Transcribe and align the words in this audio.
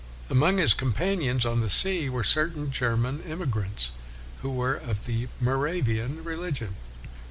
Among 0.31 0.57
his 0.57 0.73
companions 0.73 1.45
on 1.45 1.59
the 1.61 1.69
sea 1.69 2.09
were 2.09 2.23
certain 2.23 2.71
German 2.71 3.21
emigrants 3.21 3.91
who 4.41 4.49
were 4.49 4.73
of 4.73 5.05
the 5.05 5.27
Moravian 5.39 6.23
religion. 6.23 6.75